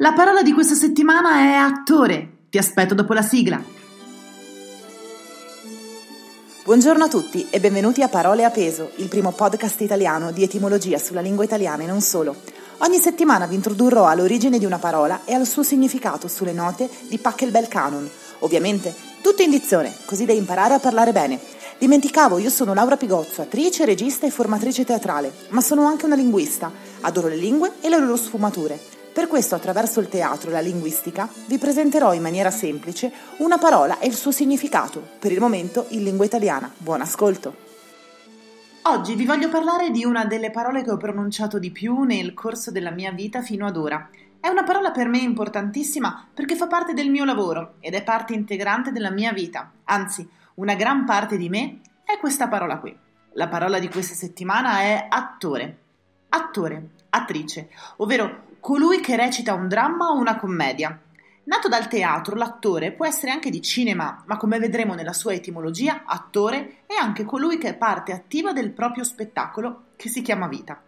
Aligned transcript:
La 0.00 0.14
parola 0.14 0.40
di 0.40 0.54
questa 0.54 0.74
settimana 0.74 1.40
è 1.40 1.52
attore. 1.52 2.44
Ti 2.48 2.56
aspetto 2.56 2.94
dopo 2.94 3.12
la 3.12 3.20
sigla. 3.20 3.62
Buongiorno 6.64 7.04
a 7.04 7.08
tutti 7.08 7.46
e 7.50 7.60
benvenuti 7.60 8.00
a 8.00 8.08
Parole 8.08 8.46
a 8.46 8.50
peso, 8.50 8.92
il 8.96 9.08
primo 9.08 9.32
podcast 9.32 9.78
italiano 9.82 10.32
di 10.32 10.42
etimologia 10.42 10.96
sulla 10.96 11.20
lingua 11.20 11.44
italiana 11.44 11.82
e 11.82 11.86
non 11.86 12.00
solo. 12.00 12.34
Ogni 12.78 12.96
settimana 12.96 13.44
vi 13.44 13.56
introdurrò 13.56 14.06
all'origine 14.06 14.58
di 14.58 14.64
una 14.64 14.78
parola 14.78 15.20
e 15.26 15.34
al 15.34 15.46
suo 15.46 15.62
significato 15.62 16.28
sulle 16.28 16.54
note 16.54 16.88
di 17.08 17.18
Pachelbel 17.18 17.68
Canon. 17.68 18.08
Ovviamente, 18.38 18.94
tutto 19.20 19.42
in 19.42 19.50
dizione, 19.50 19.94
così 20.06 20.24
da 20.24 20.32
imparare 20.32 20.72
a 20.72 20.78
parlare 20.78 21.12
bene. 21.12 21.38
Dimenticavo, 21.76 22.38
io 22.38 22.48
sono 22.48 22.72
Laura 22.72 22.96
Pigozzo, 22.96 23.42
attrice, 23.42 23.84
regista 23.84 24.26
e 24.26 24.30
formatrice 24.30 24.82
teatrale, 24.82 25.30
ma 25.50 25.60
sono 25.60 25.84
anche 25.84 26.06
una 26.06 26.16
linguista. 26.16 26.72
Adoro 27.02 27.28
le 27.28 27.36
lingue 27.36 27.72
e 27.82 27.90
le 27.90 27.98
loro 27.98 28.16
sfumature. 28.16 28.99
Per 29.12 29.26
questo, 29.26 29.56
attraverso 29.56 29.98
il 29.98 30.08
teatro 30.08 30.50
e 30.50 30.52
la 30.52 30.60
linguistica, 30.60 31.28
vi 31.46 31.58
presenterò 31.58 32.14
in 32.14 32.22
maniera 32.22 32.50
semplice 32.52 33.10
una 33.38 33.58
parola 33.58 33.98
e 33.98 34.06
il 34.06 34.14
suo 34.14 34.30
significato, 34.30 35.04
per 35.18 35.32
il 35.32 35.40
momento 35.40 35.86
in 35.88 36.04
lingua 36.04 36.24
italiana. 36.24 36.72
Buon 36.76 37.00
ascolto! 37.00 37.68
Oggi 38.82 39.16
vi 39.16 39.26
voglio 39.26 39.48
parlare 39.48 39.90
di 39.90 40.04
una 40.04 40.24
delle 40.24 40.52
parole 40.52 40.84
che 40.84 40.92
ho 40.92 40.96
pronunciato 40.96 41.58
di 41.58 41.72
più 41.72 42.02
nel 42.02 42.34
corso 42.34 42.70
della 42.70 42.92
mia 42.92 43.10
vita 43.10 43.42
fino 43.42 43.66
ad 43.66 43.76
ora. 43.76 44.08
È 44.38 44.46
una 44.46 44.62
parola 44.62 44.92
per 44.92 45.08
me 45.08 45.18
importantissima 45.18 46.28
perché 46.32 46.54
fa 46.54 46.68
parte 46.68 46.94
del 46.94 47.10
mio 47.10 47.24
lavoro 47.24 47.74
ed 47.80 47.94
è 47.94 48.04
parte 48.04 48.32
integrante 48.32 48.92
della 48.92 49.10
mia 49.10 49.32
vita. 49.32 49.72
Anzi, 49.84 50.26
una 50.54 50.74
gran 50.74 51.04
parte 51.04 51.36
di 51.36 51.48
me 51.48 51.80
è 52.04 52.16
questa 52.18 52.46
parola 52.46 52.78
qui. 52.78 52.96
La 53.32 53.48
parola 53.48 53.80
di 53.80 53.88
questa 53.88 54.14
settimana 54.14 54.80
è 54.80 55.06
attore. 55.08 55.78
Attore, 56.28 56.90
attrice, 57.10 57.70
ovvero 57.96 58.48
colui 58.60 59.00
che 59.00 59.16
recita 59.16 59.54
un 59.54 59.68
dramma 59.68 60.10
o 60.10 60.18
una 60.18 60.36
commedia. 60.36 60.96
Nato 61.44 61.68
dal 61.68 61.88
teatro, 61.88 62.36
l'attore 62.36 62.92
può 62.92 63.06
essere 63.06 63.32
anche 63.32 63.50
di 63.50 63.62
cinema, 63.62 64.22
ma 64.26 64.36
come 64.36 64.58
vedremo 64.58 64.94
nella 64.94 65.14
sua 65.14 65.32
etimologia, 65.32 66.02
attore 66.04 66.82
è 66.86 66.94
anche 66.94 67.24
colui 67.24 67.58
che 67.58 67.70
è 67.70 67.74
parte 67.74 68.12
attiva 68.12 68.52
del 68.52 68.70
proprio 68.70 69.02
spettacolo 69.02 69.84
che 69.96 70.08
si 70.08 70.22
chiama 70.22 70.46
vita. 70.46 70.80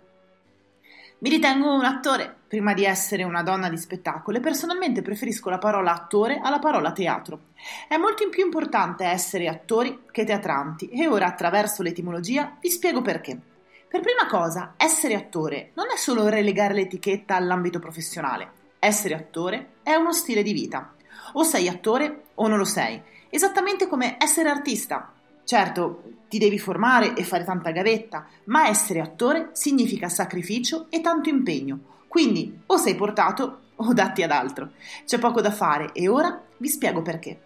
Mi 1.18 1.30
ritengo 1.30 1.72
un 1.72 1.84
attore 1.84 2.34
prima 2.48 2.74
di 2.74 2.84
essere 2.84 3.22
una 3.22 3.42
donna 3.42 3.68
di 3.68 3.76
spettacolo 3.76 4.36
e 4.36 4.40
personalmente 4.40 5.02
preferisco 5.02 5.50
la 5.50 5.58
parola 5.58 5.92
attore 5.92 6.40
alla 6.42 6.58
parola 6.58 6.92
teatro. 6.92 7.50
È 7.88 7.96
molto 7.96 8.28
più 8.28 8.44
importante 8.44 9.04
essere 9.04 9.48
attori 9.48 10.02
che 10.10 10.24
teatranti 10.24 10.88
e 10.88 11.06
ora 11.06 11.26
attraverso 11.26 11.82
l'etimologia 11.82 12.56
vi 12.60 12.70
spiego 12.70 13.02
perché. 13.02 13.51
Per 13.92 14.00
prima 14.00 14.26
cosa, 14.26 14.72
essere 14.78 15.14
attore 15.14 15.72
non 15.74 15.90
è 15.92 15.98
solo 15.98 16.26
relegare 16.28 16.72
l'etichetta 16.72 17.36
all'ambito 17.36 17.78
professionale. 17.78 18.50
Essere 18.78 19.12
attore 19.12 19.72
è 19.82 19.92
uno 19.92 20.14
stile 20.14 20.42
di 20.42 20.54
vita. 20.54 20.94
O 21.34 21.42
sei 21.42 21.68
attore 21.68 22.22
o 22.36 22.48
non 22.48 22.56
lo 22.56 22.64
sei, 22.64 22.98
esattamente 23.28 23.88
come 23.88 24.16
essere 24.18 24.48
artista. 24.48 25.12
Certo, 25.44 26.04
ti 26.30 26.38
devi 26.38 26.58
formare 26.58 27.12
e 27.12 27.22
fare 27.22 27.44
tanta 27.44 27.70
gavetta, 27.70 28.26
ma 28.44 28.66
essere 28.66 29.00
attore 29.00 29.50
significa 29.52 30.08
sacrificio 30.08 30.86
e 30.88 31.02
tanto 31.02 31.28
impegno. 31.28 31.78
Quindi 32.08 32.60
o 32.64 32.78
sei 32.78 32.94
portato 32.94 33.58
o 33.76 33.92
datti 33.92 34.22
ad 34.22 34.30
altro. 34.30 34.70
C'è 35.04 35.18
poco 35.18 35.42
da 35.42 35.50
fare 35.50 35.92
e 35.92 36.08
ora 36.08 36.42
vi 36.56 36.68
spiego 36.68 37.02
perché. 37.02 37.38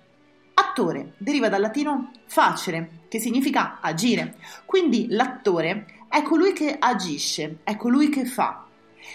Attore 0.55 1.14
deriva 1.19 1.48
dal 1.48 1.60
latino 1.60 2.12
facere, 2.27 3.00
che 3.08 3.19
significa 3.19 3.78
agire. 3.81 4.36
Quindi 4.64 5.08
l'attore 5.10 5.86
è 6.08 6.22
colui 6.22 6.52
che 6.52 6.76
agisce, 6.78 7.58
è 7.64 7.76
colui 7.76 8.08
che 8.08 8.24
fa. 8.24 8.64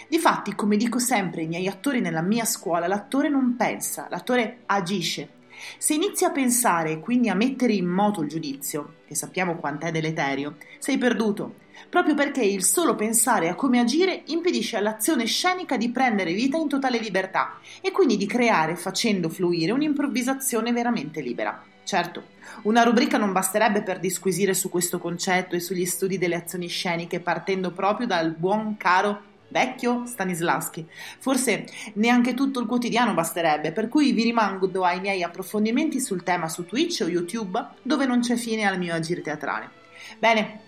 Difatti, 0.07 0.55
come 0.55 0.77
dico 0.77 0.99
sempre 0.99 1.41
ai 1.41 1.47
miei 1.47 1.67
attori 1.67 1.99
nella 1.99 2.21
mia 2.21 2.45
scuola, 2.45 2.87
l'attore 2.87 3.29
non 3.29 3.55
pensa, 3.55 4.07
l'attore 4.09 4.61
agisce. 4.67 5.39
Se 5.77 5.93
inizi 5.93 6.25
a 6.25 6.31
pensare 6.31 6.91
e 6.91 6.99
quindi 6.99 7.29
a 7.29 7.35
mettere 7.35 7.73
in 7.73 7.87
moto 7.87 8.21
il 8.21 8.29
giudizio, 8.29 8.95
che 9.05 9.15
sappiamo 9.15 9.55
quant'è 9.55 9.91
deleterio, 9.91 10.57
sei 10.79 10.97
perduto, 10.97 11.55
proprio 11.89 12.15
perché 12.15 12.43
il 12.43 12.63
solo 12.63 12.95
pensare 12.95 13.49
a 13.49 13.55
come 13.55 13.79
agire 13.79 14.23
impedisce 14.27 14.77
all'azione 14.77 15.25
scenica 15.25 15.77
di 15.77 15.89
prendere 15.91 16.33
vita 16.33 16.57
in 16.57 16.67
totale 16.67 16.99
libertà 16.99 17.59
e 17.81 17.91
quindi 17.91 18.17
di 18.17 18.25
creare, 18.25 18.75
facendo 18.75 19.29
fluire, 19.29 19.71
un'improvvisazione 19.71 20.71
veramente 20.71 21.21
libera. 21.21 21.70
Certo, 21.83 22.23
una 22.63 22.83
rubrica 22.83 23.17
non 23.17 23.31
basterebbe 23.31 23.81
per 23.81 23.99
disquisire 23.99 24.53
su 24.53 24.69
questo 24.69 24.99
concetto 24.99 25.55
e 25.55 25.59
sugli 25.59 25.85
studi 25.85 26.17
delle 26.17 26.35
azioni 26.35 26.67
sceniche 26.67 27.19
partendo 27.19 27.71
proprio 27.71 28.07
dal 28.07 28.31
buon 28.31 28.77
caro 28.77 29.29
vecchio 29.51 30.05
Stanislavski. 30.05 30.87
Forse 31.19 31.65
neanche 31.95 32.33
tutto 32.33 32.59
il 32.59 32.67
quotidiano 32.67 33.13
basterebbe, 33.13 33.71
per 33.71 33.89
cui 33.89 34.13
vi 34.13 34.23
rimando 34.23 34.83
ai 34.83 34.99
miei 34.99 35.23
approfondimenti 35.23 35.99
sul 35.99 36.23
tema 36.23 36.47
su 36.47 36.65
Twitch 36.65 37.01
o 37.01 37.09
YouTube, 37.09 37.63
dove 37.81 38.05
non 38.05 38.21
c'è 38.21 38.35
fine 38.35 38.65
al 38.65 38.77
mio 38.77 38.93
agire 38.93 39.21
teatrale. 39.21 39.69
Bene, 40.17 40.59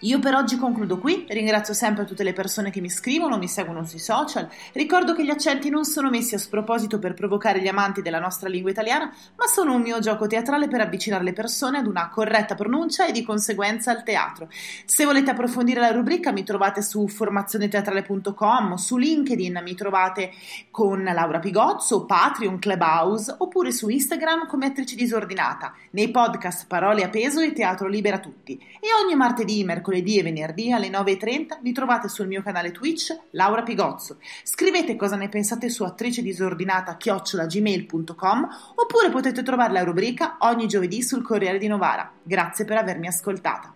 io 0.00 0.18
per 0.18 0.34
oggi 0.34 0.58
concludo 0.58 0.98
qui, 0.98 1.24
ringrazio 1.26 1.72
sempre 1.72 2.04
tutte 2.04 2.22
le 2.22 2.34
persone 2.34 2.70
che 2.70 2.82
mi 2.82 2.90
scrivono, 2.90 3.38
mi 3.38 3.48
seguono 3.48 3.82
sui 3.82 3.98
social, 3.98 4.46
ricordo 4.74 5.14
che 5.14 5.24
gli 5.24 5.30
accenti 5.30 5.70
non 5.70 5.86
sono 5.86 6.10
messi 6.10 6.34
a 6.34 6.38
sproposito 6.38 6.98
per 6.98 7.14
provocare 7.14 7.62
gli 7.62 7.66
amanti 7.66 8.02
della 8.02 8.18
nostra 8.18 8.50
lingua 8.50 8.70
italiana, 8.70 9.10
ma 9.36 9.46
sono 9.46 9.72
un 9.72 9.80
mio 9.80 9.98
gioco 10.00 10.26
teatrale 10.26 10.68
per 10.68 10.82
avvicinare 10.82 11.24
le 11.24 11.32
persone 11.32 11.78
ad 11.78 11.86
una 11.86 12.10
corretta 12.10 12.54
pronuncia 12.54 13.06
e 13.06 13.12
di 13.12 13.24
conseguenza 13.24 13.90
al 13.90 14.02
teatro. 14.02 14.50
Se 14.84 15.06
volete 15.06 15.30
approfondire 15.30 15.80
la 15.80 15.92
rubrica 15.92 16.30
mi 16.30 16.44
trovate 16.44 16.82
su 16.82 17.08
formazioneteatrale.com, 17.08 18.74
su 18.74 18.98
LinkedIn 18.98 19.60
mi 19.64 19.74
trovate 19.74 20.30
con 20.70 21.04
Laura 21.04 21.38
Pigozzo, 21.38 22.04
Patreon, 22.04 22.58
Clubhouse 22.58 23.34
oppure 23.38 23.72
su 23.72 23.88
Instagram 23.88 24.46
come 24.46 24.66
attrice 24.66 24.94
disordinata, 24.94 25.72
nei 25.92 26.10
podcast 26.10 26.66
Parole 26.66 27.02
a 27.02 27.08
peso 27.08 27.40
e 27.40 27.54
Teatro 27.54 27.88
Libera 27.88 28.18
Tutti. 28.18 28.58
E 28.58 28.88
ogni 29.02 29.14
martedì, 29.14 29.64
mercoledì 29.64 29.84
mercoledì 29.86 30.18
e 30.18 30.22
venerdì 30.22 30.72
alle 30.72 30.88
9.30 30.88 31.60
mi 31.62 31.72
trovate 31.72 32.08
sul 32.08 32.26
mio 32.26 32.42
canale 32.42 32.72
Twitch 32.72 33.16
Laura 33.30 33.62
Pigozzo. 33.62 34.18
Scrivete 34.42 34.96
cosa 34.96 35.16
ne 35.16 35.28
pensate 35.28 35.68
su 35.68 35.84
attrice 35.84 36.22
disordinata 36.22 36.96
chiocciolagmail.com 36.96 38.48
oppure 38.74 39.10
potete 39.10 39.42
trovare 39.42 39.72
la 39.72 39.84
rubrica 39.84 40.38
ogni 40.40 40.66
giovedì 40.66 41.02
sul 41.02 41.22
Corriere 41.22 41.58
di 41.58 41.68
Novara. 41.68 42.10
Grazie 42.22 42.64
per 42.64 42.78
avermi 42.78 43.06
ascoltata. 43.06 43.75